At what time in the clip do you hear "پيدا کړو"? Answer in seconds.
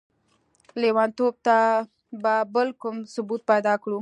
3.51-3.99